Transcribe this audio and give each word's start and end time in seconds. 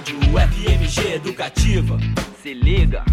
rádio 0.00 0.18
FMG 0.18 1.14
Educativa. 1.14 1.98
Se 2.42 2.54
liga. 2.54 3.04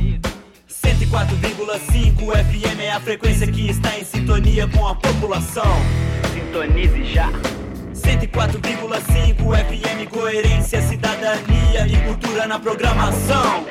104,5 0.69 2.31
FM 2.31 2.79
é 2.81 2.91
a 2.91 2.99
frequência 3.01 3.45
que 3.45 3.69
está 3.69 3.97
em 3.97 4.05
sintonia 4.05 4.67
com 4.69 4.87
a 4.87 4.95
população. 4.95 5.75
Sintonize 6.33 7.03
já. 7.13 7.29
104,5 7.93 9.35
FM 9.35 10.09
Coerência, 10.09 10.81
cidadania 10.81 11.87
e 11.87 11.97
cultura 12.05 12.47
na 12.47 12.57
programação. 12.57 13.65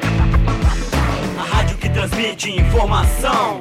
A 1.38 1.56
rádio 1.56 1.78
que 1.78 1.88
transmite 1.88 2.50
informação. 2.50 3.60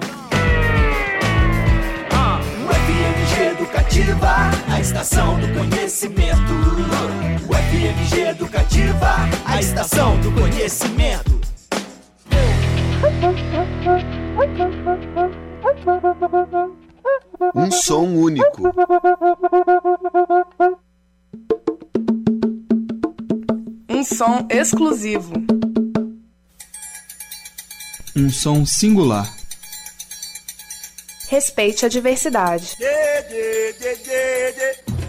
O 2.62 2.74
FMG 2.74 3.52
Educativa, 3.52 4.36
a 4.70 4.82
estação 4.82 5.40
do 5.40 5.48
conhecimento. 5.54 7.35
O 7.48 7.54
FMG 7.54 8.22
Educativa, 8.30 9.16
a 9.46 9.60
estação 9.60 10.20
do 10.22 10.32
conhecimento. 10.32 11.40
Um 17.56 17.72
som 17.72 18.16
único. 18.16 18.62
Um 23.90 24.04
som 24.04 24.48
exclusivo. 24.50 25.34
Um 28.16 28.30
som 28.30 28.66
singular. 28.66 29.32
Respeite 31.30 31.86
a 31.86 31.90
diversidade. 31.90 32.76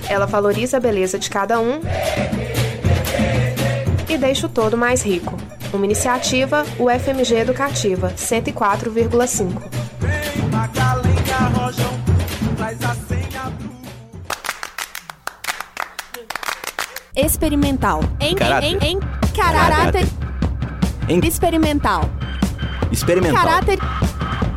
Ela 0.09 0.27
valoriza 0.27 0.77
a 0.77 0.81
beleza 0.81 1.19
de 1.19 1.29
cada 1.29 1.59
um 1.59 1.81
e 4.09 4.17
deixa 4.17 4.47
o 4.47 4.51
todo 4.51 4.77
mais 4.77 5.03
rico. 5.03 5.37
Uma 5.73 5.85
iniciativa 5.85 6.65
UFMG 6.79 7.37
Educativa 7.37 8.13
104,5. 8.17 9.63
Experimental. 17.15 18.01
Em, 18.21 18.35
Caráter. 18.35 18.83
em, 18.83 18.93
em 18.93 19.01
caráter. 19.35 20.07
Em 21.09 21.19
Experimental. 21.27 22.03
experimental. 22.93 23.43
Caráter. 23.45 23.79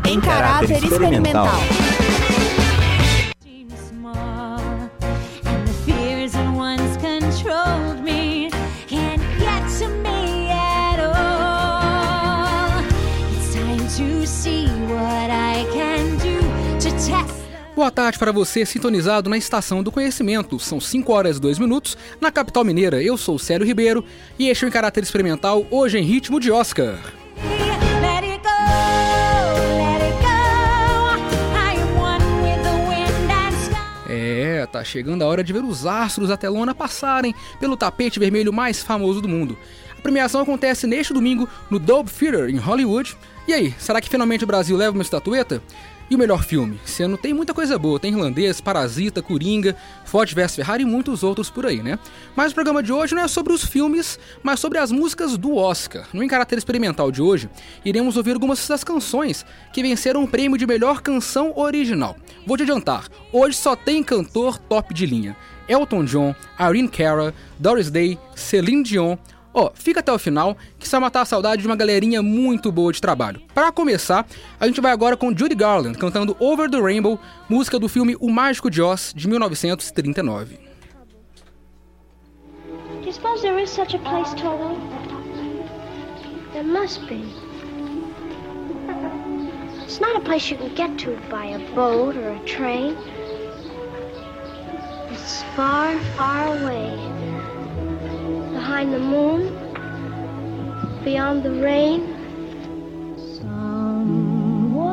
Em 0.05 0.19
caráter 0.19 0.83
experimental. 0.83 1.47
Boa 17.79 17.89
tarde 17.89 18.19
para 18.19 18.33
você 18.33 18.65
sintonizado 18.65 19.29
na 19.29 19.37
Estação 19.37 19.81
do 19.81 19.89
Conhecimento. 19.89 20.59
São 20.59 20.81
5 20.81 21.13
horas 21.13 21.37
e 21.37 21.39
2 21.39 21.59
minutos 21.59 21.97
na 22.19 22.29
capital 22.29 22.65
mineira. 22.65 23.01
Eu 23.01 23.15
sou 23.15 23.35
o 23.35 23.39
Célio 23.39 23.65
Ribeiro 23.65 24.03
e 24.37 24.49
este 24.49 24.65
é 24.65 24.67
o 24.67 24.67
em 24.67 24.71
caráter 24.71 25.01
experimental 25.01 25.65
hoje 25.71 25.97
em 25.97 26.03
ritmo 26.03 26.41
de 26.41 26.51
Oscar. 26.51 26.99
É, 34.09 34.67
tá 34.69 34.83
chegando 34.83 35.21
a 35.21 35.27
hora 35.27 35.41
de 35.41 35.53
ver 35.53 35.63
os 35.63 35.85
astros 35.85 36.27
da 36.27 36.35
telona 36.35 36.75
passarem 36.75 37.33
pelo 37.61 37.77
tapete 37.77 38.19
vermelho 38.19 38.51
mais 38.51 38.83
famoso 38.83 39.21
do 39.21 39.29
mundo. 39.29 39.57
A 39.97 40.01
premiação 40.01 40.41
acontece 40.41 40.85
neste 40.85 41.13
domingo 41.13 41.47
no 41.69 41.79
Dove 41.79 42.11
Theater 42.11 42.49
em 42.49 42.57
Hollywood. 42.57 43.15
E 43.47 43.53
aí, 43.53 43.73
será 43.79 44.01
que 44.01 44.09
finalmente 44.09 44.43
o 44.43 44.47
Brasil 44.47 44.75
leva 44.75 44.91
uma 44.91 45.01
estatueta? 45.01 45.63
E 46.09 46.15
o 46.15 46.17
melhor 46.17 46.43
filme? 46.43 46.79
Esse 46.83 47.03
ano 47.03 47.19
tem 47.19 47.35
muita 47.35 47.53
coisa 47.53 47.77
boa, 47.77 47.99
tem 47.99 48.11
Irlandês, 48.11 48.59
Parasita, 48.59 49.21
Coringa, 49.21 49.75
Ford 50.05 50.33
vs 50.33 50.55
Ferrari 50.55 50.81
e 50.81 50.85
muitos 50.85 51.21
outros 51.21 51.51
por 51.51 51.67
aí, 51.67 51.83
né? 51.83 51.99
Mas 52.35 52.51
o 52.51 52.55
programa 52.55 52.81
de 52.81 52.91
hoje 52.91 53.13
não 53.13 53.21
é 53.21 53.27
sobre 53.27 53.53
os 53.53 53.63
filmes, 53.63 54.17
mas 54.41 54.59
sobre 54.59 54.79
as 54.79 54.91
músicas 54.91 55.37
do 55.37 55.55
Oscar. 55.55 56.07
No 56.11 56.23
Em 56.23 56.27
Caráter 56.27 56.57
Experimental 56.57 57.11
de 57.11 57.21
hoje, 57.21 57.47
iremos 57.85 58.17
ouvir 58.17 58.33
algumas 58.33 58.67
das 58.67 58.83
canções 58.83 59.45
que 59.71 59.83
venceram 59.83 60.23
o 60.23 60.27
prêmio 60.27 60.57
de 60.57 60.65
melhor 60.65 60.99
canção 61.01 61.53
original. 61.55 62.17
Vou 62.43 62.57
te 62.57 62.63
adiantar, 62.63 63.07
hoje 63.31 63.57
só 63.57 63.75
tem 63.75 64.01
cantor 64.03 64.57
top 64.57 64.95
de 64.95 65.05
linha. 65.05 65.37
Elton 65.67 66.05
John, 66.05 66.33
Irene 66.59 66.89
Cara, 66.89 67.35
Doris 67.59 67.91
Day, 67.91 68.17
Celine 68.35 68.81
Dion, 68.81 69.15
Ó, 69.53 69.71
fica 69.73 69.99
até 69.99 70.11
o 70.11 70.19
final, 70.19 70.55
que 70.77 70.87
vai 70.87 70.99
matar 70.99 71.21
a 71.21 71.25
saudade 71.25 71.61
de 71.61 71.67
uma 71.67 71.75
galerinha 71.75 72.21
muito 72.21 72.71
boa 72.71 72.93
de 72.93 73.01
trabalho. 73.01 73.41
Para 73.53 73.71
começar, 73.71 74.25
a 74.59 74.67
gente 74.67 74.79
vai 74.79 74.91
agora 74.91 75.17
com 75.17 75.35
Judy 75.35 75.55
Garland 75.55 75.97
cantando 75.97 76.35
Over 76.39 76.69
the 76.69 76.79
Rainbow, 76.79 77.19
música 77.49 77.79
do 77.79 77.89
filme 77.89 78.15
O 78.19 78.29
Mágico 78.29 78.69
de 78.69 78.81
Oz, 78.81 79.11
de 79.15 79.27
1939. 79.27 80.59
Do 83.01 83.05
you 83.05 83.13
suppose 83.13 83.41
there 83.41 83.59
is 83.59 83.69
such 83.69 83.95
a 83.95 83.99
place, 83.99 84.33
Toto? 84.35 84.77
There 86.53 86.63
must 86.63 87.07
be. 87.07 87.23
It's 89.83 89.99
not 89.99 90.15
a 90.15 90.19
place 90.19 90.51
you 90.51 90.57
can 90.57 90.75
get 90.75 90.97
to 90.99 91.17
by 91.31 91.45
a 91.45 91.59
boat 91.73 92.15
or 92.15 92.29
a 92.29 92.39
train. 92.45 92.95
It's 95.11 95.43
far, 95.55 95.97
far 96.15 96.47
away. 96.47 97.38
Behind 98.59 98.93
the 98.93 98.99
moon, 98.99 99.41
beyond 101.05 101.43
the 101.43 101.51
rain. 101.63 102.01
Somewhere 103.39 104.89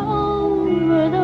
over 0.00 1.10
the 1.10 1.23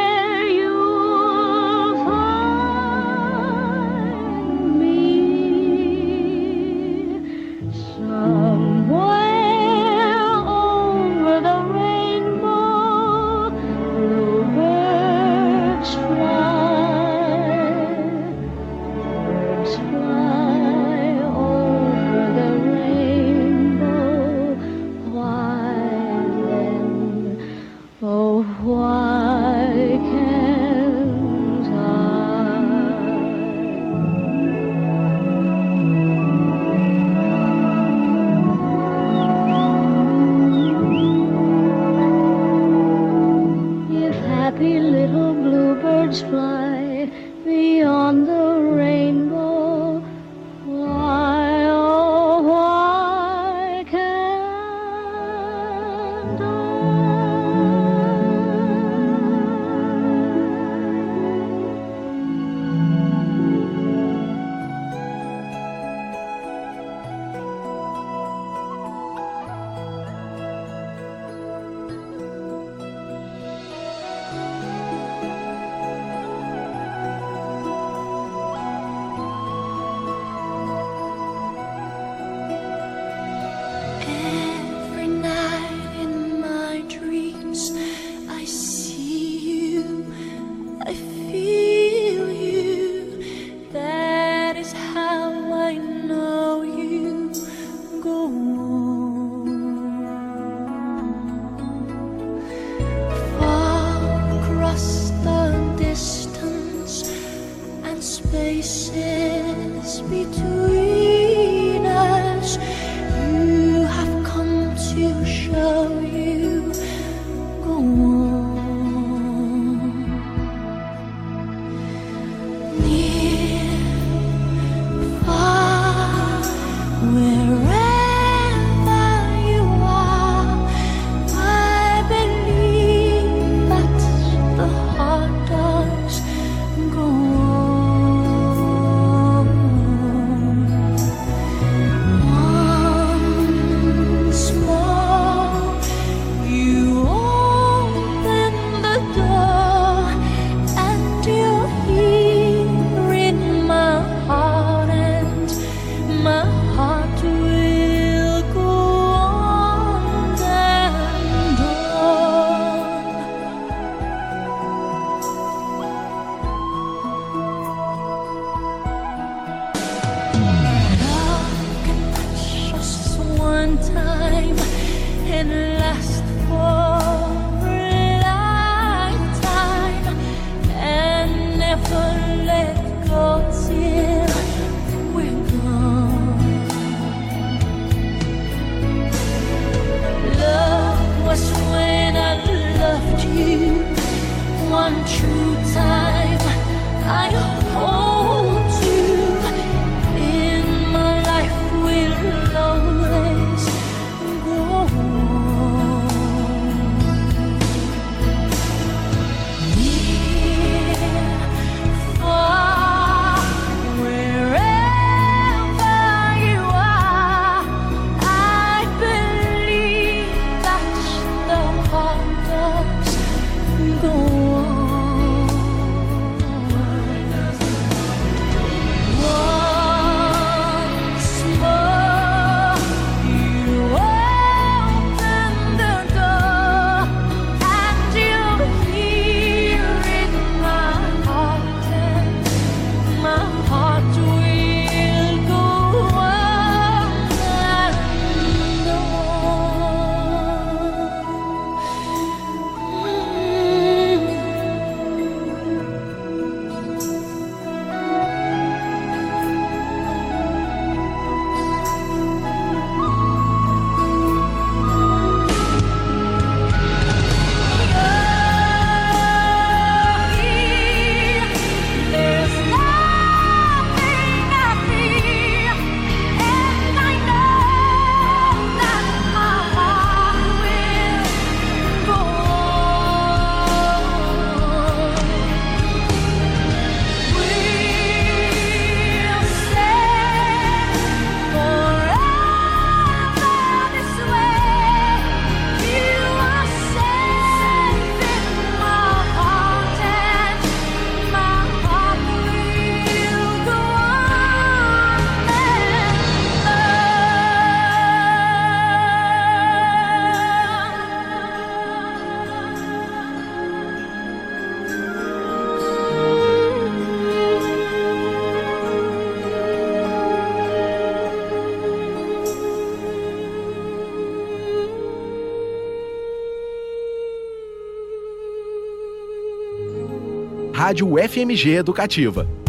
Rádio 330.91 331.17
FMG 331.17 331.77
Educativa. 331.77 332.60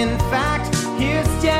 In 0.00 0.18
fact, 0.30 0.74
here's 0.98 1.28
Jack. 1.42 1.59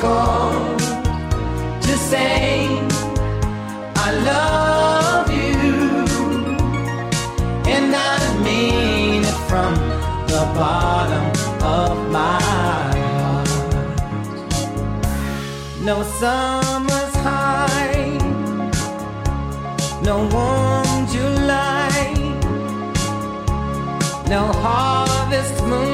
to 0.00 1.94
say 2.10 2.68
I 3.96 4.12
love 4.30 5.30
you, 5.30 6.06
and 7.70 7.94
I 7.94 8.18
mean 8.42 9.24
it 9.24 9.38
from 9.48 9.74
the 10.26 10.44
bottom 10.54 11.26
of 11.62 12.10
my 12.10 12.40
heart. 13.12 13.48
No 15.82 16.02
summer's 16.02 17.14
high, 17.26 18.18
no 20.02 20.16
warm 20.32 21.06
July, 21.08 22.14
no 24.28 24.46
harvest 24.64 25.62
moon. 25.64 25.89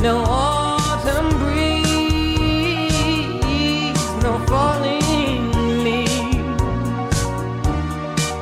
No 0.00 0.24
autumn 0.24 1.28
breeze, 1.38 1.82
no 4.22 4.38
falling 4.46 5.52
leaves, 5.84 7.26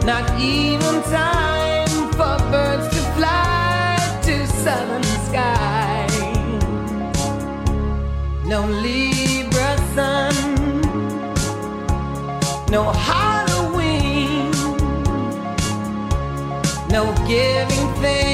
not 0.05 0.25
even 0.39 1.03
time 1.11 1.89
for 2.13 2.37
birds 2.53 2.87
to 2.95 3.03
fly 3.17 3.97
to 4.23 4.47
southern 4.47 5.03
skies. 5.27 6.13
No 8.45 8.61
Libra 8.67 9.77
sun, 9.97 10.35
no 12.71 12.93
Halloween, 12.93 14.53
no 16.91 17.13
giving 17.27 17.89
things. 18.03 18.26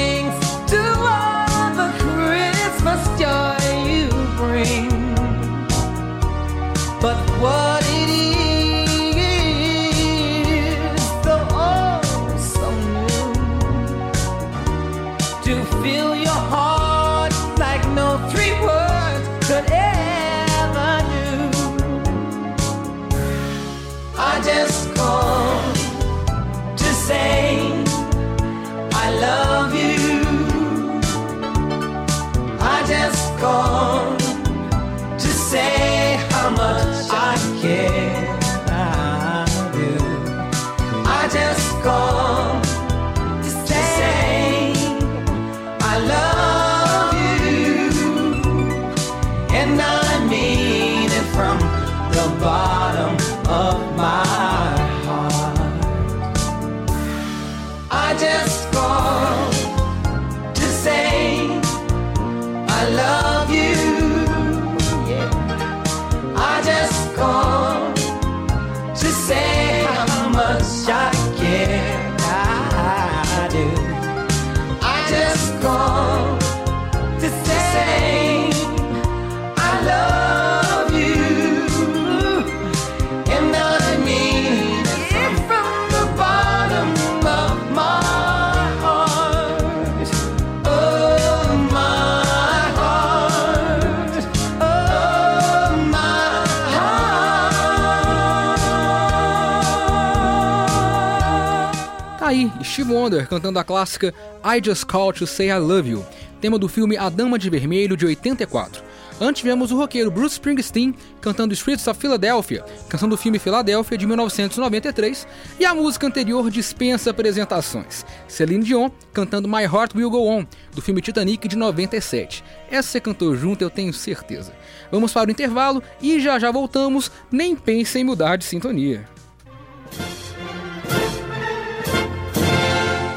Steve 102.73 102.91
Wonder 102.91 103.27
cantando 103.27 103.59
a 103.59 103.63
clássica 103.63 104.11
I 104.43 104.59
Just 104.59 104.85
Call 104.85 105.13
to 105.13 105.27
Say 105.27 105.51
I 105.51 105.59
Love 105.59 105.91
You, 105.91 106.03
tema 106.41 106.57
do 106.57 106.67
filme 106.67 106.97
A 106.97 107.07
Dama 107.07 107.37
de 107.37 107.47
Vermelho 107.47 107.95
de 107.95 108.03
84. 108.03 108.81
Antes 109.21 109.41
tivemos 109.41 109.71
o 109.71 109.77
roqueiro 109.77 110.09
Bruce 110.09 110.33
Springsteen 110.33 110.95
cantando 111.21 111.53
Streets 111.53 111.85
of 111.85 111.99
Philadelphia, 111.99 112.65
canção 112.89 113.07
do 113.07 113.15
filme 113.15 113.37
Filadélfia 113.37 113.95
de 113.95 114.07
1993, 114.07 115.27
e 115.59 115.65
a 115.65 115.75
música 115.75 116.07
anterior 116.07 116.49
dispensa 116.49 117.11
apresentações. 117.11 118.03
Celine 118.27 118.63
Dion 118.63 118.89
cantando 119.13 119.47
My 119.47 119.65
Heart 119.65 119.93
Will 119.93 120.09
Go 120.09 120.27
On, 120.27 120.43
do 120.73 120.81
filme 120.81 120.99
Titanic 120.99 121.47
de 121.47 121.55
97. 121.55 122.43
Essa 122.71 122.89
você 122.89 122.99
cantou 122.99 123.35
junto, 123.35 123.61
eu 123.61 123.69
tenho 123.69 123.93
certeza. 123.93 124.51
Vamos 124.91 125.13
para 125.13 125.27
o 125.27 125.31
intervalo 125.31 125.83
e 126.01 126.19
já 126.19 126.39
já 126.39 126.49
voltamos, 126.49 127.11
nem 127.31 127.55
pense 127.55 127.99
em 127.99 128.03
mudar 128.03 128.35
de 128.35 128.45
sintonia. 128.45 129.12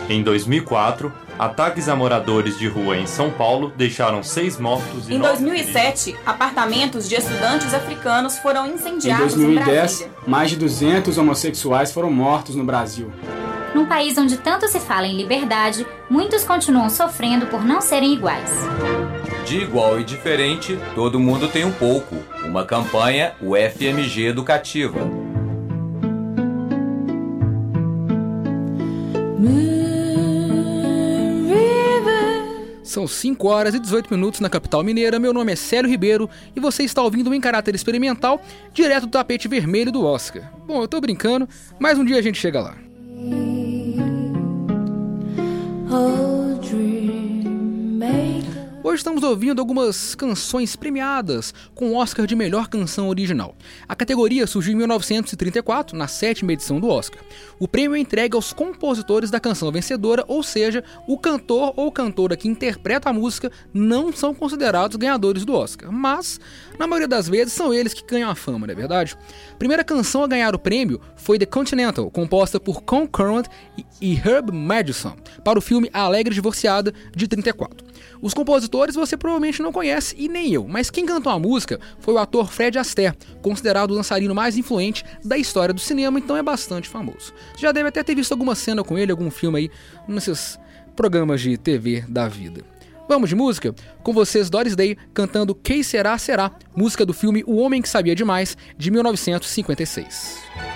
Em 0.09 0.23
2004, 0.23 1.13
ataques 1.37 1.89
a 1.89 1.97
moradores 1.97 2.57
de 2.59 2.69
rua 2.69 2.97
em 2.97 3.07
São 3.07 3.29
Paulo 3.31 3.73
deixaram 3.77 4.23
seis 4.23 4.57
mortos 4.59 5.09
e 5.09 5.15
Em 5.15 5.19
nove 5.19 5.43
2007, 5.43 6.17
apartamentos 6.25 7.09
de 7.09 7.17
estudantes 7.17 7.75
africanos 7.75 8.39
foram 8.39 8.67
Em 8.67 8.75
incendiados 8.75 9.35
em, 9.35 9.39
2010, 9.39 9.67
Brasília. 9.67 10.13
mais 10.27 10.51
de 10.51 10.57
200 10.57 11.19
homossexuais 11.19 11.91
foram 11.93 12.11
mortos 12.11 12.55
no 12.55 12.65
Brasil. 12.65 13.11
Num 13.75 13.85
país 13.85 14.17
onde 14.17 14.37
tanto 14.37 14.69
se 14.69 14.79
fala 14.79 15.07
em 15.09 15.17
liberdade, 15.17 15.85
muitos 16.09 16.45
continuam 16.45 16.89
sofrendo 16.89 17.47
por 17.47 17.65
não 17.65 17.81
serem 17.81 18.15
iguais. 18.15 18.51
De 19.45 19.59
igual 19.59 20.01
e 20.01 20.05
diferente, 20.05 20.79
todo 20.95 21.19
mundo 21.21 21.49
tem 21.49 21.65
um 21.65 21.73
pouco. 21.73 22.17
Uma 22.45 22.65
campanha 22.65 23.35
UFMG 23.43 24.27
Educativa. 24.27 25.01
São 32.87 33.07
5 33.07 33.49
horas 33.49 33.75
e 33.75 33.81
18 33.81 34.09
minutos 34.15 34.39
na 34.39 34.49
capital 34.49 34.83
mineira. 34.85 35.19
Meu 35.19 35.33
nome 35.33 35.53
é 35.53 35.57
Célio 35.57 35.91
Ribeiro 35.91 36.31
e 36.55 36.61
você 36.61 36.85
está 36.85 37.03
ouvindo 37.03 37.35
em 37.35 37.41
caráter 37.41 37.75
experimental, 37.75 38.41
direto 38.73 39.07
do 39.07 39.11
tapete 39.11 39.49
vermelho 39.49 39.91
do 39.91 40.05
Oscar. 40.05 40.53
Bom, 40.67 40.81
eu 40.83 40.89
tô 40.89 41.01
brincando, 41.01 41.49
mas 41.81 41.99
um 41.99 42.05
dia 42.05 42.19
a 42.19 42.23
gente 42.23 42.39
chega 42.39 42.61
lá. 42.61 42.77
Oh. 45.91 46.36
Hoje 48.87 48.99
estamos 48.99 49.25
ouvindo 49.25 49.59
algumas 49.59 50.15
canções 50.15 50.77
premiadas 50.77 51.53
com 51.75 51.91
o 51.91 51.97
Oscar 51.97 52.25
de 52.25 52.37
melhor 52.37 52.69
canção 52.69 53.09
original. 53.09 53.57
A 53.89 53.97
categoria 53.97 54.47
surgiu 54.47 54.75
em 54.75 54.77
1934, 54.77 55.99
na 55.99 56.07
sétima 56.07 56.53
edição 56.53 56.79
do 56.79 56.89
Oscar. 56.89 57.21
O 57.59 57.67
prêmio 57.67 57.97
é 57.97 57.99
entregue 57.99 58.37
aos 58.37 58.53
compositores 58.53 59.29
da 59.29 59.41
canção 59.41 59.73
vencedora, 59.73 60.25
ou 60.29 60.41
seja, 60.41 60.85
o 61.09 61.19
cantor 61.19 61.75
ou 61.75 61.91
cantora 61.91 62.37
que 62.37 62.47
interpreta 62.47 63.11
a 63.11 63.13
música 63.13 63.51
não 63.75 64.13
são 64.13 64.33
considerados 64.33 64.97
ganhadores 64.97 65.45
do 65.45 65.55
Oscar, 65.55 65.91
mas 65.91 66.39
na 66.79 66.87
maioria 66.87 67.09
das 67.09 67.29
vezes 67.29 67.55
são 67.55 67.75
eles 67.75 67.93
que 67.93 68.07
ganham 68.07 68.31
a 68.31 68.37
fama, 68.37 68.69
não 68.69 68.73
é 68.73 68.77
verdade? 68.77 69.19
A 69.51 69.57
primeira 69.57 69.83
canção 69.83 70.23
a 70.23 70.29
ganhar 70.29 70.55
o 70.55 70.61
prêmio 70.61 71.01
foi 71.17 71.41
The 71.41 71.47
Continental, 71.47 72.09
composta 72.09 72.61
por 72.61 72.85
Con 72.85 73.05
Current 73.09 73.49
e 74.01 74.15
Herb 74.15 74.53
Madison, 74.53 75.17
para 75.43 75.59
o 75.59 75.63
filme 75.63 75.91
A 75.93 76.03
Alegre 76.03 76.33
Divorciada 76.33 76.95
de 77.17 77.27
34. 77.27 77.85
Os 78.21 78.35
compositores 78.35 78.95
você 78.95 79.17
provavelmente 79.17 79.63
não 79.63 79.73
conhece 79.73 80.15
e 80.19 80.29
nem 80.29 80.53
eu, 80.53 80.67
mas 80.69 80.91
quem 80.91 81.07
cantou 81.07 81.33
a 81.33 81.39
música 81.39 81.79
foi 82.01 82.15
o 82.15 82.19
ator 82.19 82.51
Fred 82.51 82.79
Astaire, 82.79 83.17
considerado 83.43 83.91
o 83.91 83.95
dançarino 83.95 84.35
mais 84.35 84.57
influente 84.57 85.05
da 85.25 85.37
história 85.37 85.75
do 85.75 85.81
cinema, 85.81 86.19
então 86.19 86.37
é 86.37 86.43
bastante 86.43 86.89
famoso. 86.89 87.33
Já 87.57 87.73
deve 87.73 87.89
até 87.89 88.03
ter 88.03 88.15
visto 88.15 88.33
alguma 88.33 88.55
cena 88.55 88.83
com 88.83 88.99
ele, 88.99 89.11
algum 89.11 89.31
filme 89.31 89.59
aí, 89.59 89.71
nesses 90.09 90.59
programas 90.95 91.41
de 91.41 91.57
TV 91.57 92.05
da 92.09 92.29
vida. 92.29 92.63
Vamos 93.09 93.29
de 93.29 93.37
música? 93.37 93.75
Com 94.03 94.13
vocês, 94.13 94.51
Doris 94.51 94.75
Day 94.75 94.97
cantando 95.15 95.55
Quem 95.55 95.83
Será 95.83 96.19
Será, 96.19 96.51
música 96.75 97.07
do 97.07 97.13
filme 97.13 97.45
O 97.47 97.57
Homem 97.57 97.81
que 97.81 97.89
Sabia 97.89 98.17
Demais, 98.17 98.57
de 98.77 98.91
1956. 98.91 100.76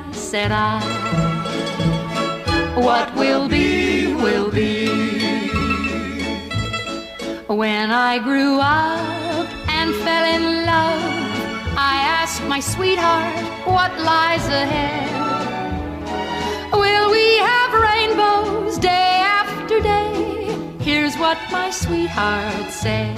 sera. 0.31 0.79
What 2.87 3.13
will 3.15 3.49
be, 3.49 4.13
will 4.13 4.49
be. 4.49 4.87
When 7.47 7.91
I 7.91 8.17
grew 8.19 8.53
up 8.61 9.47
and 9.77 9.93
fell 10.05 10.25
in 10.35 10.43
love, 10.65 11.03
I 11.75 11.95
asked 12.19 12.43
my 12.53 12.61
sweetheart 12.61 13.43
what 13.75 13.91
lies 13.99 14.47
ahead. 14.47 15.11
Will 16.71 17.07
we 17.11 17.27
have 17.49 17.71
rainbows 17.89 18.77
day 18.77 19.11
after 19.41 19.81
day? 19.81 20.15
Here's 20.79 21.17
what 21.17 21.37
my 21.51 21.71
sweetheart 21.71 22.71
said. 22.71 23.17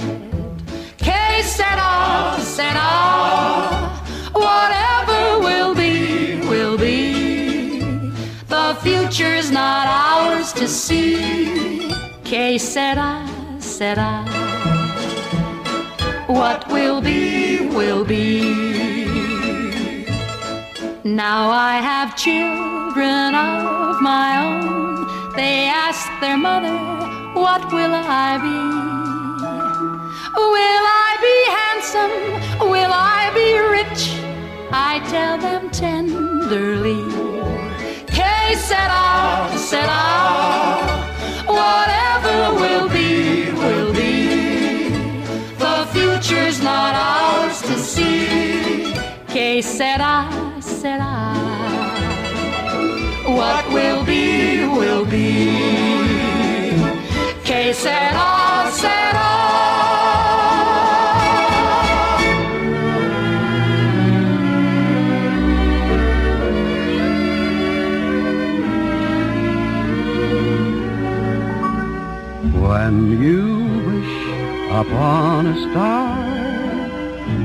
Que 0.98 1.44
sera, 1.44 2.40
sera. 2.40 2.90
Whatever 4.32 5.38
will 5.46 5.74
be, 5.76 5.94
will 5.94 6.14
be. 6.16 6.33
Future's 8.84 9.50
not 9.50 9.86
ours 9.88 10.52
to 10.52 10.68
see. 10.68 11.90
Que 12.22 12.58
sera, 12.58 13.26
sera. 13.58 14.22
What 16.26 16.68
will 16.68 17.00
be, 17.00 17.66
will 17.68 18.04
be. 18.04 18.42
Now 21.02 21.48
I 21.48 21.76
have 21.80 22.14
children 22.14 23.34
of 23.34 24.02
my 24.02 24.28
own. 24.44 25.32
They 25.34 25.64
ask 25.64 26.06
their 26.20 26.36
mother, 26.36 26.76
What 27.32 27.64
will 27.72 27.94
I 27.94 28.36
be? 28.36 28.60
Will 30.36 30.84
I 31.06 31.10
be 31.26 31.36
handsome? 31.58 32.68
Will 32.68 32.92
I 32.92 33.30
be 33.32 33.48
rich? 33.78 34.02
I 34.70 35.00
tell 35.08 35.38
them 35.38 35.70
tenderly. 35.70 37.53
Que 38.54 38.60
sera, 38.60 39.48
sera. 39.56 40.02
Whatever 41.44 42.54
will 42.60 42.88
be, 42.88 43.50
will 43.50 43.92
be. 43.92 44.90
The 45.58 45.88
future's 45.92 46.62
not 46.62 46.94
ours 46.94 47.60
to 47.62 47.76
see. 47.76 48.94
Que 49.26 49.60
sera, 49.60 50.28
sera. 50.60 51.34
What 53.26 53.64
will 53.72 54.04
be, 54.04 54.64
will 54.68 55.04
be. 55.04 55.50
Que 57.42 57.72
sera, 57.74 58.33
upon 74.74 75.46
a 75.46 75.70
star, 75.70 76.16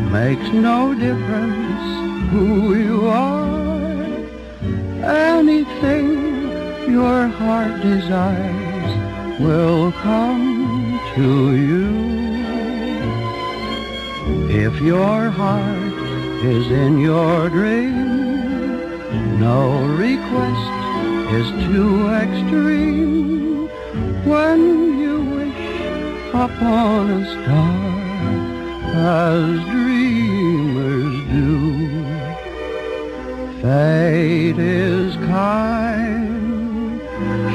makes 0.09 0.49
no 0.51 0.95
difference 0.95 2.29
who 2.31 2.75
you 2.75 3.07
are. 3.07 3.99
Anything 5.37 6.91
your 6.91 7.27
heart 7.27 7.81
desires 7.83 9.39
will 9.39 9.91
come 9.91 10.99
to 11.15 11.55
you. 11.55 11.89
If 14.65 14.81
your 14.81 15.29
heart 15.29 15.93
is 16.43 16.65
in 16.71 16.97
your 16.99 17.49
dream, 17.49 19.39
no 19.39 19.85
request 19.85 20.73
is 21.39 21.47
too 21.67 22.07
extreme. 22.09 23.67
When 24.25 24.99
you 24.99 25.38
upon 26.33 27.09
a 27.09 27.25
star, 27.31 27.89
as 28.95 29.59
dreamers 29.71 31.15
do. 31.31 31.49
Fate 33.61 34.59
is 34.59 35.15
kind. 35.15 37.01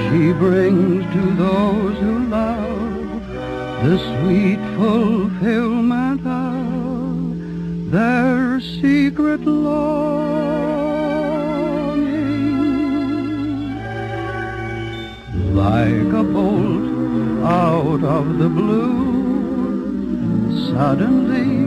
She 0.04 0.32
brings 0.32 1.04
to 1.14 1.22
those 1.36 1.96
who 1.98 2.14
love 2.26 3.22
the 3.84 3.96
sweet 3.98 4.60
fulfillment 4.76 6.26
of 6.26 7.90
their 7.90 8.60
secret 8.60 9.46
longing. 9.46 9.84
Like 15.54 16.12
a 16.12 16.24
bolt 16.24 16.93
out 17.44 18.02
of 18.02 18.38
the 18.38 18.48
blue, 18.48 19.12
suddenly 20.72 21.64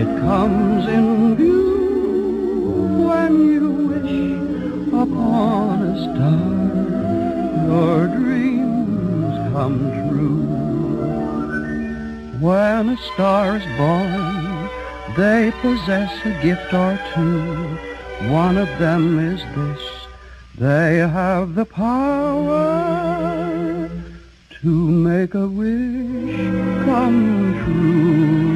it 0.00 0.06
comes 0.20 0.86
in 0.86 1.34
view 1.34 3.02
when 3.08 3.32
you 3.40 3.68
wish 3.90 4.92
upon 4.92 5.82
a 5.82 5.96
star 6.04 6.62
your 7.66 8.06
dreams 8.06 9.34
come 9.52 9.90
true. 10.08 10.42
When 12.38 12.90
a 12.90 12.96
star 13.14 13.56
is 13.56 13.66
born, 13.76 14.68
they 15.16 15.52
possess 15.62 16.12
a 16.24 16.40
gift 16.42 16.72
or 16.72 16.96
two. 17.12 17.76
One 18.30 18.56
of 18.56 18.68
them 18.78 19.18
is 19.18 19.40
this, 19.56 19.80
they 20.56 20.98
have 20.98 21.56
the 21.56 21.64
power 21.64 23.51
to 24.62 24.68
make 24.68 25.34
a 25.34 25.48
wish 25.48 26.36
come 26.84 27.20
true. 27.64 28.52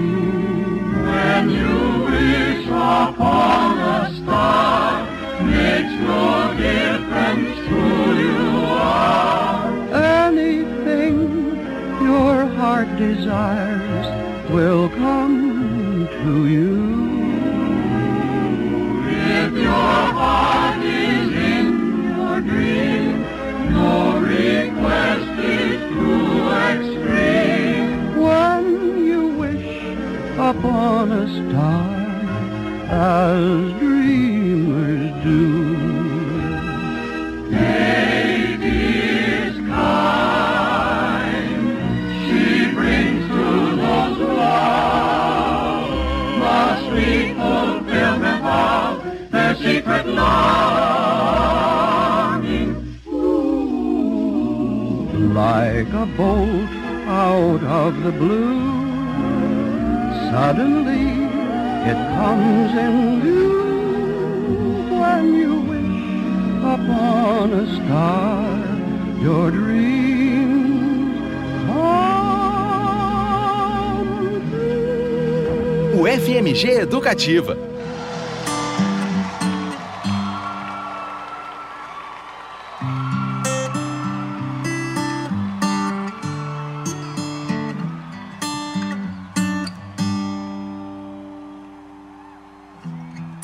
When 1.03 1.51
you 1.51 1.79
wish 2.05 2.67
upon 2.69 3.79
a 3.79 4.15
star, 4.15 5.05
makes 5.43 5.95
no 6.11 6.55
difference 6.67 7.59
who 7.69 7.87
you 8.23 8.45
are. 8.67 9.67
Anything 10.29 11.15
your 12.01 12.47
heart 12.55 12.89
desires 12.97 14.07
will 14.49 14.89
come 14.91 16.07
to 16.23 16.33
you. 16.47 16.75
If 19.09 19.53
your 19.55 19.97
heart 20.21 20.83
is 20.85 21.33
in 21.33 21.69
your 22.15 22.41
dream, 22.43 23.23
no 23.73 24.19
request 24.21 25.16
upon 30.67 31.13
a 31.13 31.29
star, 31.29 31.95
as 32.91 33.73
dreamers 33.79 35.13
do. 35.23 35.39
Is 38.69 39.57
kind. 39.69 41.61
She 42.25 42.45
brings 42.75 43.25
to 43.29 43.47
those 43.83 44.19
the 46.41 46.61
sweet 46.89 47.29
fulfillment 47.37 48.43
of 48.45 48.91
their 49.31 49.55
secret 49.57 50.07
longing. 50.07 51.37
Like 55.35 55.93
a 55.93 56.07
bolt 56.17 56.71
out 57.07 57.63
of 57.63 58.03
the 58.03 58.13
blue, 58.13 58.76
suddenly 60.37 61.07
it 61.91 61.99
comes 62.19 62.73
in 62.85 62.95
view 63.23 63.57
when 65.01 65.23
you 65.43 65.53
wish 65.71 65.97
upon 66.75 67.55
a 67.55 67.65
star 67.77 68.45
your 69.25 69.47
dreams 69.51 71.17
come 71.69 72.37
O 75.97 76.01
FMG 76.25 76.63
Educativa. 76.87 77.55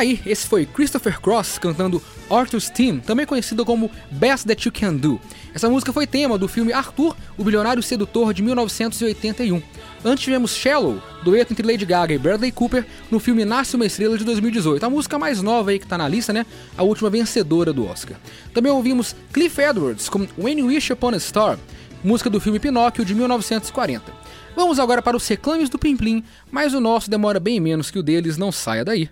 Aí, 0.00 0.20
esse 0.26 0.46
foi 0.46 0.66
Christopher 0.66 1.20
Cross 1.20 1.58
cantando 1.58 2.02
Arthur's 2.30 2.68
Theme, 2.68 3.00
também 3.00 3.26
conhecido 3.26 3.64
como 3.64 3.90
Best 4.10 4.46
That 4.46 4.66
You 4.66 4.72
Can 4.72 4.94
Do. 4.94 5.20
Essa 5.54 5.68
música 5.68 5.92
foi 5.92 6.06
tema 6.06 6.38
do 6.38 6.48
filme 6.48 6.72
Arthur, 6.72 7.14
o 7.36 7.44
bilionário 7.44 7.82
sedutor 7.82 8.32
de 8.32 8.42
1981. 8.42 9.62
Antes 10.04 10.24
tivemos 10.24 10.54
Shallow, 10.54 11.00
dueto 11.22 11.52
entre 11.52 11.66
Lady 11.66 11.84
Gaga 11.84 12.14
e 12.14 12.18
Bradley 12.18 12.50
Cooper, 12.50 12.86
no 13.10 13.20
filme 13.20 13.44
Nasce 13.44 13.76
uma 13.76 13.84
Estrela 13.84 14.16
de 14.16 14.24
2018. 14.24 14.84
A 14.84 14.90
música 14.90 15.18
mais 15.18 15.42
nova 15.42 15.70
aí 15.70 15.78
que 15.78 15.86
tá 15.86 15.98
na 15.98 16.08
lista, 16.08 16.32
né? 16.32 16.46
A 16.76 16.82
última 16.82 17.10
vencedora 17.10 17.72
do 17.72 17.86
Oscar. 17.86 18.16
Também 18.54 18.72
ouvimos 18.72 19.14
Cliff 19.32 19.60
Edwards 19.60 20.08
com 20.08 20.26
When 20.38 20.60
You 20.60 20.66
Wish 20.68 20.92
Upon 20.92 21.10
a 21.10 21.20
Star, 21.20 21.58
música 22.02 22.30
do 22.30 22.40
filme 22.40 22.58
Pinóquio 22.58 23.04
de 23.04 23.14
1940. 23.14 24.12
Vamos 24.56 24.78
agora 24.78 25.02
para 25.02 25.16
os 25.16 25.28
reclames 25.28 25.68
do 25.68 25.78
Plim 25.78 25.96
Plim, 25.96 26.24
mas 26.50 26.72
o 26.72 26.80
nosso 26.80 27.10
demora 27.10 27.38
bem 27.38 27.60
menos 27.60 27.90
que 27.90 27.98
o 27.98 28.02
deles, 28.02 28.38
não 28.38 28.50
saia 28.50 28.84
daí. 28.84 29.10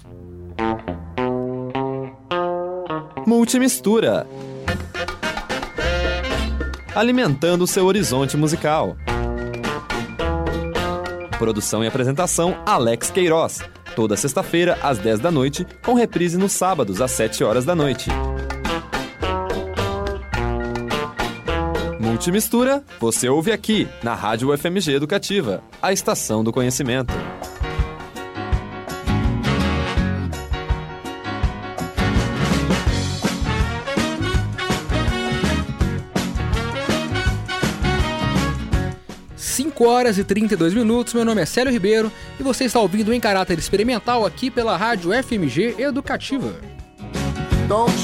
Multimistura. 3.27 4.27
Alimentando 6.95 7.67
seu 7.67 7.85
horizonte 7.87 8.37
musical. 8.37 8.97
Produção 11.39 11.85
e 11.85 11.87
apresentação 11.87 12.57
Alex 12.67 13.11
Queiroz. 13.11 13.61
Toda 13.95 14.17
sexta-feira 14.17 14.79
às 14.83 14.99
10 14.99 15.21
da 15.21 15.31
noite, 15.31 15.67
com 15.85 15.95
reprise 15.95 16.39
nos 16.39 16.53
sábados 16.53 17.01
às 17.01 17.11
7 17.11 17.45
horas 17.45 17.65
da 17.65 17.75
noite. 17.75 18.11
Multimistura, 22.01 22.83
você 22.99 23.29
ouve 23.29 23.53
aqui, 23.53 23.87
na 24.03 24.15
Rádio 24.15 24.53
UFMG 24.53 24.95
Educativa, 24.95 25.63
a 25.81 25.93
estação 25.93 26.43
do 26.43 26.53
conhecimento. 26.53 27.15
Cinco 39.79 39.91
horas 39.91 40.19
e 40.19 40.25
32 40.25 40.75
minutos, 40.75 41.15
meu 41.15 41.25
nome 41.25 41.41
é 41.41 41.47
Célio 41.47 41.73
Ribeiro 41.73 42.11
e 42.37 42.43
você 42.43 42.65
está 42.65 42.81
ouvindo 42.81 43.15
em 43.15 43.21
caráter 43.21 43.57
experimental 43.61 44.27
aqui 44.27 44.51
pela 44.51 44.77
Rádio 44.77 45.13
FMG 45.23 45.77
Educativa. 45.79 46.53
Don't 47.69 47.97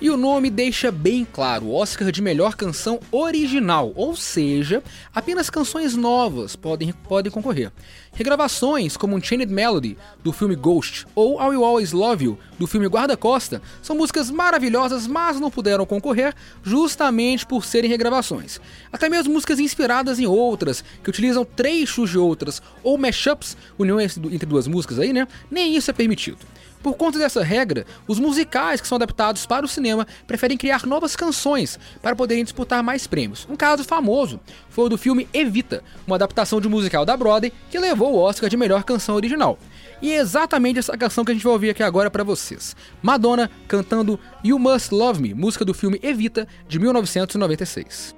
E 0.00 0.08
o 0.08 0.16
nome 0.16 0.48
deixa 0.48 0.90
bem 0.90 1.26
claro, 1.30 1.70
Oscar 1.70 2.10
de 2.10 2.22
melhor 2.22 2.54
canção 2.54 2.98
original, 3.12 3.92
ou 3.94 4.16
seja, 4.16 4.82
apenas 5.14 5.50
canções 5.50 5.94
novas 5.94 6.56
podem, 6.56 6.90
podem 6.90 7.30
concorrer. 7.30 7.70
Regravações 8.14 8.96
como 8.96 9.14
Unchained 9.14 9.52
Melody, 9.52 9.98
do 10.24 10.32
filme 10.32 10.56
Ghost, 10.56 11.06
ou 11.14 11.38
I 11.38 11.50
Will 11.50 11.62
Always 11.66 11.92
Love 11.92 12.24
You, 12.24 12.38
do 12.58 12.66
filme 12.66 12.86
Guarda-Costa, 12.86 13.60
são 13.82 13.94
músicas 13.94 14.30
maravilhosas, 14.30 15.06
mas 15.06 15.38
não 15.38 15.50
puderam 15.50 15.84
concorrer 15.84 16.34
justamente 16.62 17.44
por 17.44 17.66
serem 17.66 17.90
regravações. 17.90 18.58
Até 18.90 19.06
mesmo 19.06 19.34
músicas 19.34 19.60
inspiradas 19.60 20.18
em 20.18 20.26
outras, 20.26 20.82
que 21.04 21.10
utilizam 21.10 21.44
trechos 21.44 22.08
de 22.08 22.18
outras, 22.18 22.62
ou 22.82 22.96
mashups, 22.96 23.54
uniões 23.78 24.16
entre 24.16 24.46
duas 24.46 24.66
músicas 24.66 24.98
aí, 24.98 25.12
né? 25.12 25.28
Nem 25.50 25.76
isso 25.76 25.90
é 25.90 25.94
permitido. 25.94 26.38
Por 26.82 26.94
conta 26.94 27.18
dessa 27.18 27.42
regra, 27.42 27.84
os 28.08 28.18
musicais 28.18 28.80
que 28.80 28.88
são 28.88 28.96
adaptados 28.96 29.44
para 29.44 29.66
o 29.66 29.68
cinema 29.68 30.06
preferem 30.26 30.56
criar 30.56 30.86
novas 30.86 31.14
canções 31.14 31.78
para 32.00 32.16
poderem 32.16 32.42
disputar 32.42 32.82
mais 32.82 33.06
prêmios. 33.06 33.46
Um 33.50 33.56
caso 33.56 33.84
famoso 33.84 34.40
foi 34.70 34.86
o 34.86 34.88
do 34.88 34.96
filme 34.96 35.28
Evita, 35.32 35.82
uma 36.06 36.16
adaptação 36.16 36.60
de 36.60 36.68
um 36.68 36.70
musical 36.70 37.04
da 37.04 37.16
Broadway 37.16 37.52
que 37.70 37.78
levou 37.78 38.14
o 38.14 38.18
Oscar 38.18 38.48
de 38.48 38.56
melhor 38.56 38.82
canção 38.84 39.14
original. 39.14 39.58
E 40.00 40.10
é 40.12 40.16
exatamente 40.16 40.78
essa 40.78 40.96
canção 40.96 41.24
que 41.24 41.32
a 41.32 41.34
gente 41.34 41.44
vai 41.44 41.52
ouvir 41.52 41.70
aqui 41.70 41.82
agora 41.82 42.10
para 42.10 42.24
vocês. 42.24 42.74
Madonna 43.02 43.50
cantando 43.68 44.18
You 44.42 44.58
Must 44.58 44.94
Love 44.94 45.20
Me, 45.20 45.34
música 45.34 45.64
do 45.64 45.74
filme 45.74 46.00
Evita 46.02 46.48
de 46.66 46.78
1996. 46.78 48.14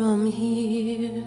From 0.00 0.24
here? 0.24 1.22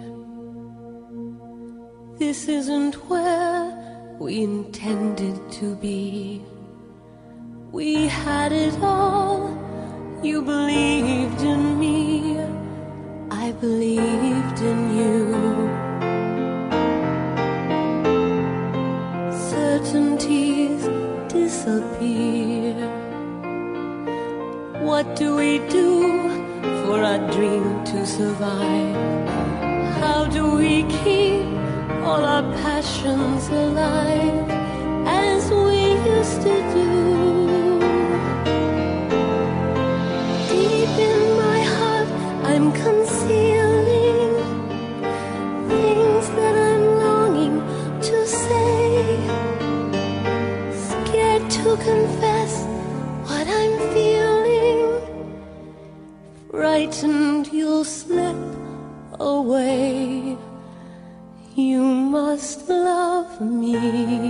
This 2.18 2.48
isn't 2.48 2.94
where 3.08 3.70
we 4.18 4.42
intended 4.42 5.36
to 5.58 5.76
be. 5.76 6.42
We 7.70 8.08
had 8.08 8.50
it 8.50 8.76
all. 8.82 9.42
You 10.24 10.42
believed 10.42 11.42
in 11.42 11.78
me. 11.78 12.36
I 13.30 13.52
believed 13.52 14.58
in 14.70 14.80
you. 14.98 15.18
Certainties 19.54 20.82
disappear. 21.28 22.74
What 24.82 25.14
do 25.14 25.36
we 25.36 25.60
do 25.68 26.43
for 26.82 27.02
our 27.02 27.18
dream 27.32 27.84
to 27.84 28.06
survive? 28.06 28.96
How 30.00 30.24
do 30.26 30.42
we 30.56 30.82
keep 31.02 31.46
all 32.06 32.24
our 32.34 32.42
passions 32.62 33.48
alive 33.48 34.48
as 35.06 35.50
we 35.50 35.80
used 36.16 36.40
to 36.46 36.54
do? 36.74 36.88
Deep 40.50 40.94
in 41.10 41.20
my 41.44 41.60
heart, 41.76 42.08
I'm 42.50 42.66
concealing 42.72 44.34
things 45.70 46.26
that 46.38 46.54
I'm 46.70 46.84
longing 47.04 47.56
to 48.08 48.16
say. 48.26 49.18
Scared 50.88 51.44
to 51.58 51.76
confess 51.88 52.23
for 63.36 63.44
me. 63.44 64.23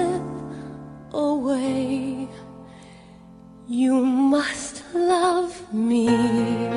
Slip 0.00 0.22
away. 1.12 2.28
You 3.68 4.04
must 4.04 4.82
love 4.94 5.72
me. 5.72 6.69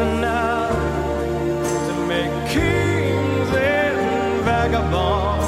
enough 0.00 0.72
to 1.86 1.94
make 2.08 2.32
kings 2.48 3.50
and 3.54 4.44
vagabonds. 4.44 5.39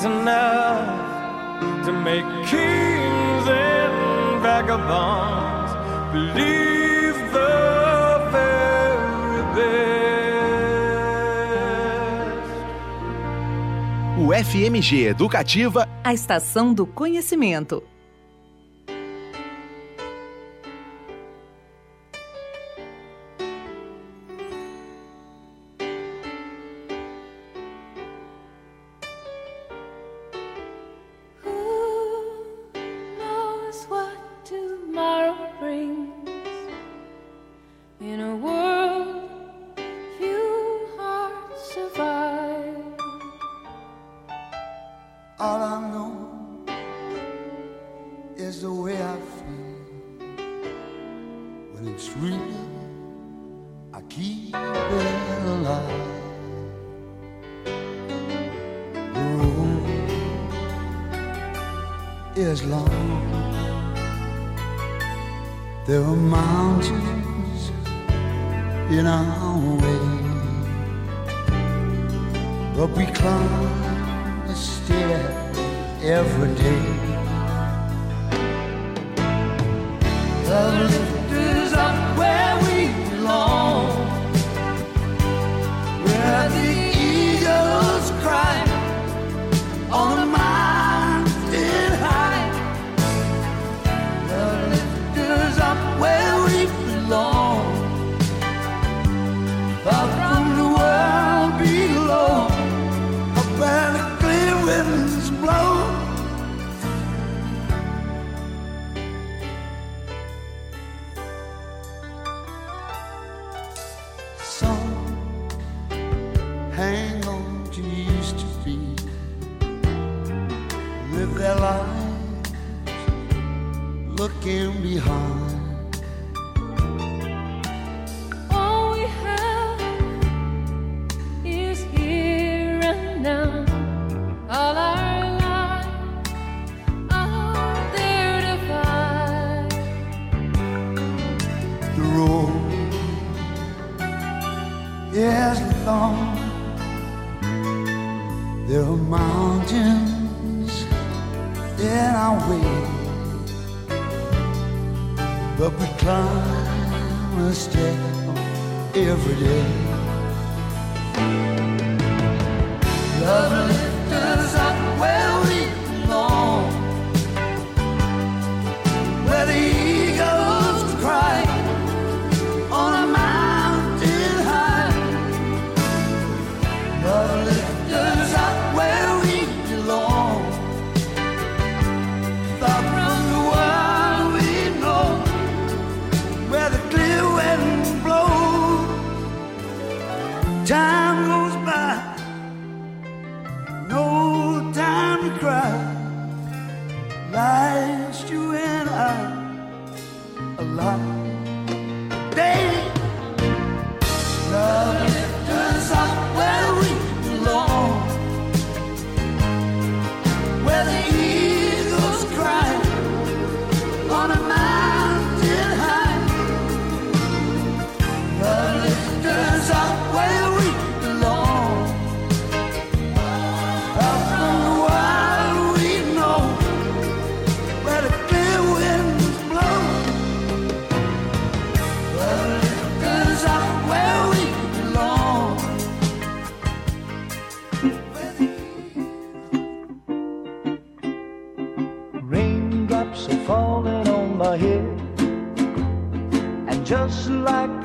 It's 0.00 0.06
enough 0.06 1.84
to 1.84 1.92
make 1.92 2.24
kings 2.48 3.46
and 3.46 4.40
vagabonds 4.40 5.72
believe 6.10 7.16
the 7.34 8.30
very 8.32 9.42
best. 9.54 9.76
O 14.18 14.32
FMG 14.32 15.04
Educativa, 15.04 15.86
a 16.02 16.14
estação 16.14 16.72
do 16.72 16.86
conhecimento. 16.86 17.82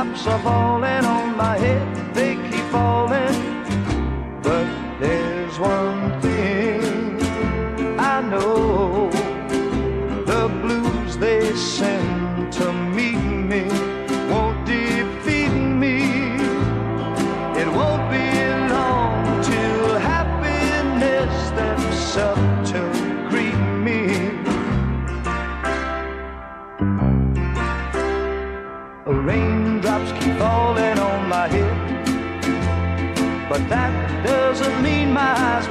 are 0.00 0.38
falling 0.42 1.04
on 1.04 1.36
my 1.36 1.58
head, 1.58 2.14
they 2.14 2.34
keep 2.34 2.64
falling. 2.72 3.36
But 4.42 4.66
there's 4.98 5.58
one 5.58 5.89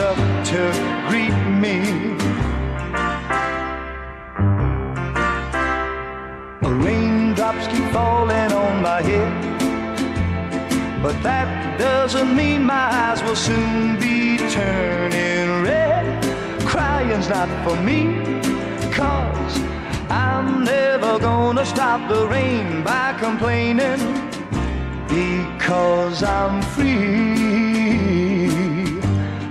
Up 0.00 0.16
to 0.46 0.60
greet 1.08 1.36
me. 1.62 1.76
The 6.62 6.72
Raindrops 6.84 7.66
keep 7.68 7.84
falling 7.92 8.52
on 8.52 8.82
my 8.82 9.02
head, 9.02 9.32
but 11.02 11.22
that 11.22 11.78
doesn't 11.78 12.34
mean 12.34 12.64
my 12.64 12.88
eyes 13.04 13.22
will 13.22 13.36
soon 13.36 13.98
be 14.00 14.38
turning 14.48 15.62
red. 15.62 16.24
Crying's 16.64 17.28
not 17.28 17.48
for 17.64 17.76
me, 17.82 18.00
cause 18.90 19.54
I'm 20.08 20.64
never 20.64 21.18
gonna 21.18 21.66
stop 21.66 22.08
the 22.08 22.26
rain 22.26 22.82
by 22.82 23.14
complaining 23.18 24.00
because 25.08 26.22
I'm 26.22 26.62
free. 26.74 27.39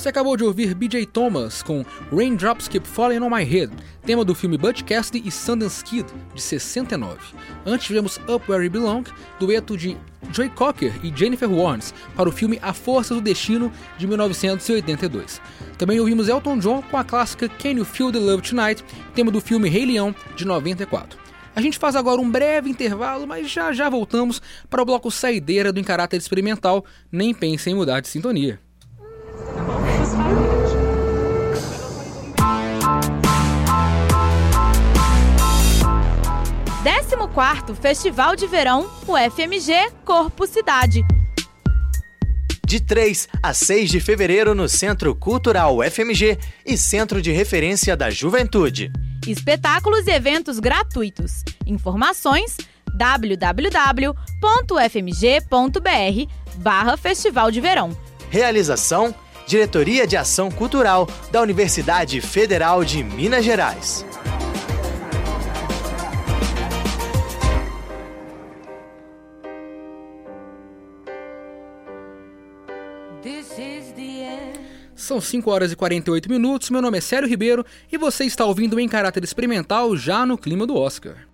Você 0.00 0.08
acabou 0.08 0.34
de 0.34 0.42
ouvir 0.42 0.74
BJ 0.74 1.04
Thomas 1.04 1.62
com 1.62 1.84
Raindrops 2.10 2.68
Keep 2.68 2.88
Falling 2.88 3.20
on 3.20 3.28
My 3.28 3.44
Head, 3.44 3.70
tema 4.02 4.24
do 4.24 4.34
filme 4.34 4.56
Butch 4.56 4.82
Cassidy 4.82 5.22
e 5.28 5.30
Sundance 5.30 5.84
Kid, 5.84 6.06
de 6.34 6.40
69. 6.40 7.18
Antes 7.66 7.86
tivemos 7.86 8.18
Up 8.26 8.50
Where 8.50 8.64
You 8.64 8.70
Belong, 8.70 9.04
dueto 9.38 9.76
de 9.76 9.98
Joy 10.32 10.48
Cocker 10.48 10.94
e 11.04 11.14
Jennifer 11.14 11.50
Warnes, 11.50 11.92
para 12.16 12.30
o 12.30 12.32
filme 12.32 12.58
A 12.62 12.72
Força 12.72 13.12
do 13.12 13.20
Destino, 13.20 13.70
de 13.98 14.06
1982. 14.06 15.38
Também 15.76 16.00
ouvimos 16.00 16.30
Elton 16.30 16.58
John 16.58 16.80
com 16.80 16.96
a 16.96 17.04
clássica 17.04 17.46
Can 17.46 17.72
You 17.72 17.84
Feel 17.84 18.10
the 18.10 18.18
Love 18.18 18.48
Tonight, 18.48 18.82
tema 19.14 19.30
do 19.30 19.42
filme 19.42 19.68
Rei 19.68 19.84
Leão, 19.84 20.16
de 20.34 20.46
94. 20.46 21.18
A 21.54 21.60
gente 21.60 21.78
faz 21.78 21.94
agora 21.94 22.22
um 22.22 22.30
breve 22.30 22.70
intervalo, 22.70 23.26
mas 23.26 23.50
já 23.50 23.70
já 23.74 23.90
voltamos 23.90 24.40
para 24.70 24.80
o 24.80 24.86
bloco 24.86 25.10
saideira 25.10 25.70
do 25.70 25.78
Em 25.78 25.84
Caráter 25.84 26.16
Experimental. 26.16 26.86
Nem 27.12 27.34
pense 27.34 27.68
em 27.68 27.74
mudar 27.74 28.00
de 28.00 28.08
sintonia. 28.08 28.58
Décimo 36.92 37.28
quarto 37.28 37.72
Festival 37.72 38.34
de 38.34 38.48
Verão, 38.48 38.90
o 39.06 39.16
FMG 39.16 39.92
Corpo 40.04 40.44
Cidade. 40.44 41.04
De 42.66 42.80
3 42.80 43.28
a 43.40 43.54
6 43.54 43.90
de 43.90 44.00
fevereiro 44.00 44.56
no 44.56 44.68
Centro 44.68 45.14
Cultural 45.14 45.78
FMG 45.88 46.36
e 46.66 46.76
Centro 46.76 47.22
de 47.22 47.30
Referência 47.30 47.96
da 47.96 48.10
Juventude. 48.10 48.90
Espetáculos 49.24 50.08
e 50.08 50.10
eventos 50.10 50.58
gratuitos. 50.58 51.44
Informações 51.64 52.56
www.fmg.br 52.92 54.16
barra 56.56 56.96
Festival 56.96 57.52
de 57.52 57.60
Verão. 57.60 57.96
Realização: 58.30 59.14
Diretoria 59.46 60.08
de 60.08 60.16
Ação 60.16 60.50
Cultural 60.50 61.08
da 61.30 61.40
Universidade 61.40 62.20
Federal 62.20 62.84
de 62.84 63.04
Minas 63.04 63.44
Gerais. 63.44 64.09
São 75.10 75.20
5 75.20 75.50
horas 75.50 75.72
e 75.72 75.74
48 75.74 76.30
minutos, 76.30 76.70
meu 76.70 76.80
nome 76.80 76.98
é 76.98 77.00
Célio 77.00 77.28
Ribeiro 77.28 77.66
e 77.90 77.98
você 77.98 78.24
está 78.24 78.44
ouvindo 78.44 78.78
em 78.78 78.88
caráter 78.88 79.24
experimental 79.24 79.96
já 79.96 80.24
no 80.24 80.38
clima 80.38 80.64
do 80.64 80.76
Oscar. 80.76 81.26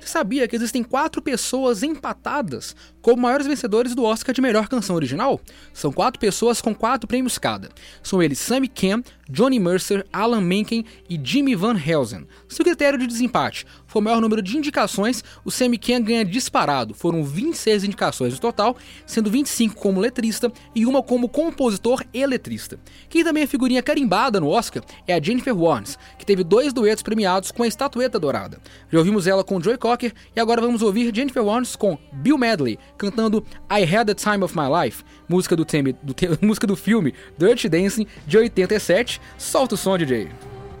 Você 0.00 0.06
sabia 0.06 0.48
que 0.48 0.56
existem 0.56 0.82
quatro 0.82 1.20
pessoas 1.20 1.82
empatadas 1.82 2.74
como 3.02 3.20
maiores 3.20 3.46
vencedores 3.46 3.94
do 3.94 4.04
Oscar 4.04 4.34
de 4.34 4.40
melhor 4.40 4.68
canção 4.68 4.96
original? 4.96 5.38
São 5.74 5.92
quatro 5.92 6.18
pessoas 6.18 6.62
com 6.62 6.74
quatro 6.74 7.06
prêmios 7.06 7.36
cada. 7.36 7.68
São 8.02 8.22
eles 8.22 8.38
Sammy 8.38 8.68
Cam, 8.68 9.02
Johnny 9.32 9.58
Mercer, 9.58 10.06
Alan 10.12 10.42
Menken 10.42 10.84
e 11.08 11.18
Jimmy 11.22 11.54
Van 11.54 11.74
Helsing. 11.74 12.26
Se 12.46 12.60
o 12.60 12.64
critério 12.64 12.98
de 12.98 13.06
desempate 13.06 13.66
for 13.86 14.00
o 14.00 14.02
maior 14.02 14.20
número 14.20 14.42
de 14.42 14.58
indicações, 14.58 15.24
o 15.42 15.50
Sammy 15.50 15.78
Cam 15.78 16.02
ganha 16.02 16.24
disparado. 16.24 16.92
Foram 16.92 17.24
26 17.24 17.84
indicações 17.84 18.34
no 18.34 18.38
total, 18.38 18.76
sendo 19.06 19.30
25 19.30 19.74
como 19.74 20.00
letrista 20.00 20.52
e 20.74 20.84
uma 20.84 21.02
como 21.02 21.30
compositor 21.30 22.04
e 22.12 22.24
letrista. 22.26 22.78
Quem 23.08 23.24
também 23.24 23.44
é 23.44 23.46
figurinha 23.46 23.82
carimbada 23.82 24.38
no 24.38 24.48
Oscar 24.48 24.82
é 25.08 25.14
a 25.14 25.22
Jennifer 25.22 25.56
Warnes, 25.56 25.98
que 26.18 26.26
teve 26.26 26.44
dois 26.44 26.74
duetos 26.74 27.02
premiados 27.02 27.50
com 27.50 27.62
a 27.62 27.66
estatueta 27.66 28.20
dourada. 28.20 28.60
Já 28.90 28.98
ouvimos 28.98 29.26
ela 29.26 29.42
com 29.42 29.60
Joy 29.60 29.78
Cocker 29.78 30.12
e 30.36 30.40
agora 30.40 30.60
vamos 30.60 30.82
ouvir 30.82 31.14
Jennifer 31.14 31.42
Warnes 31.42 31.74
com 31.74 31.96
Bill 32.12 32.36
Medley, 32.36 32.78
cantando 32.98 33.42
I 33.70 33.82
Had 33.82 34.06
the 34.06 34.14
Time 34.14 34.44
of 34.44 34.54
My 34.54 34.66
Life, 34.84 35.02
música 35.26 35.56
do, 35.56 35.64
do 35.64 36.14
música 36.46 36.66
do 36.66 36.76
filme 36.76 37.14
Dirty 37.38 37.68
Dancing 37.68 38.06
de 38.26 38.36
87. 38.36 39.21
Solta 39.38 39.74
o 39.74 39.76
som, 39.78 39.98
DJ. 39.98 40.30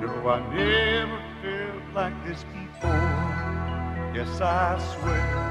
No, 0.00 0.28
I 0.28 0.40
never 0.54 1.20
felt 1.42 1.94
like 1.94 2.16
this 2.24 2.44
before. 2.44 3.28
Yes, 4.14 4.40
I 4.40 4.78
swear 4.92 5.48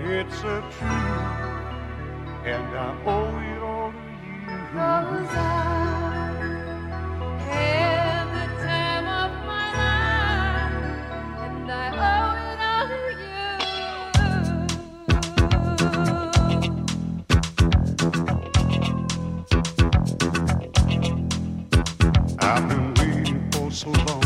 it's 0.00 0.38
a 0.40 0.62
truth, 0.78 1.32
and 2.44 2.66
I 2.76 2.94
owe 3.06 3.38
it 3.38 3.62
all 3.62 3.90
to 3.90 3.98
you. 3.98 4.58
Cause 4.72 5.34
I 5.34 5.78
so 23.78 23.90
long. 23.90 24.17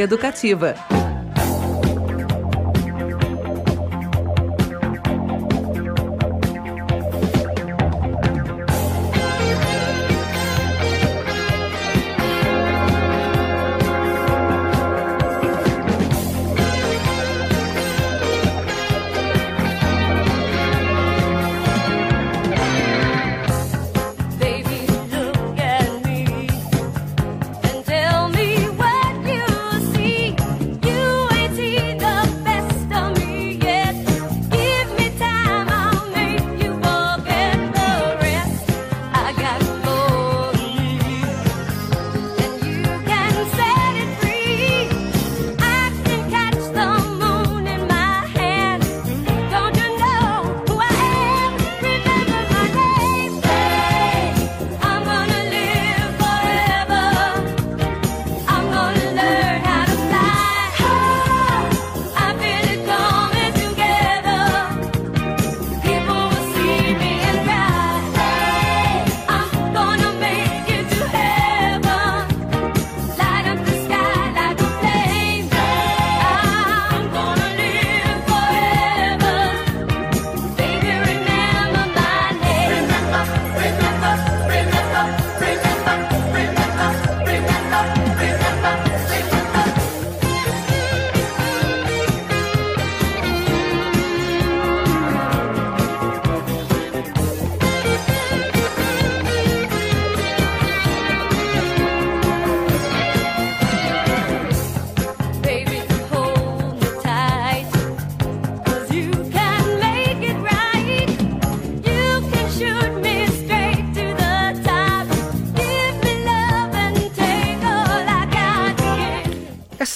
Educativa. 0.00 0.97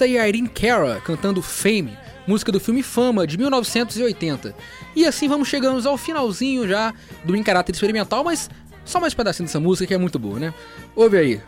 Essa 0.03 0.21
a 0.21 0.29
Irene 0.29 0.49
Cara 0.49 1.01
cantando 1.01 1.41
Fame, 1.41 1.97
música 2.27 2.51
do 2.51 2.59
filme 2.59 2.83
Fama 2.83 3.25
de 3.25 3.39
1980. 3.39 4.53
E 4.97 5.07
assim 5.07 5.29
vamos 5.29 5.47
chegando 5.47 5.89
ao 5.89 5.97
finalzinho 5.97 6.67
já 6.67 6.93
do 7.25 7.37
Em 7.37 7.43
Caráter 7.43 7.73
Experimental, 7.73 8.25
mas 8.25 8.51
só 8.85 8.99
mais 8.99 9.13
um 9.13 9.17
pedacinho 9.17 9.47
dessa 9.47 9.61
música 9.61 9.87
que 9.87 9.95
é 9.95 9.99
muito 9.99 10.19
boa, 10.19 10.41
né? 10.41 10.55
Ouve 10.97 11.19
aí. 11.19 11.41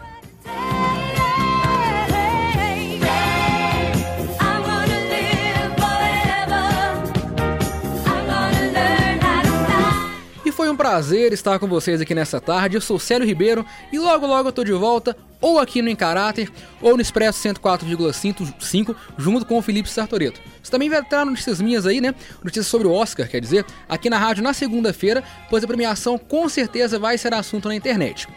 Prazer 10.85 11.33
estar 11.33 11.59
com 11.59 11.67
vocês 11.67 11.99
aqui 11.99 12.15
nessa 12.15 12.39
tarde. 12.39 12.77
Eu 12.77 12.81
sou 12.83 12.99
Célio 12.99 13.27
Ribeiro 13.27 13.65
e 13.91 13.99
logo 13.99 14.27
logo 14.27 14.51
eu 14.51 14.53
tô 14.53 14.63
de 14.63 14.73
volta, 14.73 15.17
ou 15.41 15.59
aqui 15.59 15.81
no 15.81 15.89
Em 15.89 15.97
Caráter, 15.97 16.53
ou 16.79 16.95
no 16.95 17.01
Expresso 17.01 17.43
104,5, 17.49 18.95
junto 19.17 19.47
com 19.47 19.57
o 19.57 19.63
Felipe 19.63 19.89
Sartoreto. 19.89 20.39
Você 20.63 20.71
também 20.71 20.91
vai 20.91 20.99
entrar 20.99 21.25
notícias 21.25 21.59
minhas 21.59 21.87
aí, 21.87 22.03
né? 22.03 22.15
Notícias 22.43 22.67
sobre 22.67 22.87
o 22.87 22.93
Oscar, 22.93 23.27
quer 23.27 23.41
dizer, 23.41 23.65
aqui 23.89 24.11
na 24.11 24.19
rádio 24.19 24.45
na 24.45 24.53
segunda-feira, 24.53 25.25
pois 25.49 25.65
a 25.65 25.67
premiação 25.67 26.19
com 26.19 26.47
certeza 26.51 26.99
vai 26.99 27.17
ser 27.17 27.33
assunto 27.33 27.67
na 27.67 27.75
internet. 27.75 28.29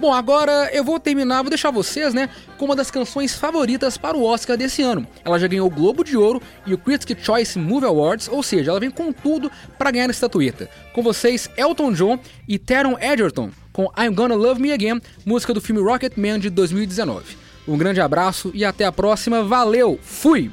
Bom, 0.00 0.12
agora 0.12 0.70
eu 0.72 0.82
vou 0.82 0.98
terminar, 0.98 1.42
vou 1.42 1.50
deixar 1.50 1.70
vocês, 1.70 2.12
né, 2.12 2.28
com 2.58 2.64
uma 2.64 2.76
das 2.76 2.90
canções 2.90 3.34
favoritas 3.34 3.96
para 3.96 4.16
o 4.16 4.24
Oscar 4.24 4.56
desse 4.56 4.82
ano. 4.82 5.06
Ela 5.24 5.38
já 5.38 5.46
ganhou 5.46 5.66
o 5.66 5.70
Globo 5.70 6.02
de 6.02 6.16
Ouro 6.16 6.42
e 6.66 6.74
o 6.74 6.78
Critics' 6.78 7.24
Choice 7.24 7.58
Movie 7.58 7.86
Awards, 7.86 8.28
ou 8.28 8.42
seja, 8.42 8.70
ela 8.72 8.80
vem 8.80 8.90
com 8.90 9.12
tudo 9.12 9.50
para 9.78 9.90
ganhar 9.90 10.08
a 10.08 10.10
estatueta. 10.10 10.68
Com 10.92 11.02
vocês, 11.02 11.48
Elton 11.56 11.92
John 11.92 12.18
e 12.48 12.58
Taron 12.58 12.98
Egerton 13.00 13.50
com 13.74 13.90
I'm 13.98 14.14
Gonna 14.14 14.36
Love 14.36 14.62
Me 14.62 14.72
Again, 14.72 15.00
música 15.26 15.52
do 15.52 15.60
filme 15.60 15.82
Rocketman 15.82 16.38
de 16.38 16.48
2019. 16.48 17.36
Um 17.66 17.76
grande 17.76 18.00
abraço 18.00 18.50
e 18.54 18.64
até 18.64 18.84
a 18.84 18.92
próxima. 18.92 19.42
Valeu, 19.42 19.98
fui! 20.00 20.50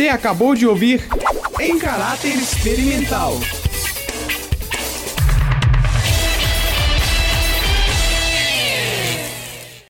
Você 0.00 0.08
acabou 0.08 0.54
de 0.54 0.66
ouvir 0.66 1.06
Em 1.60 1.78
Caráter 1.78 2.34
Experimental 2.34 3.38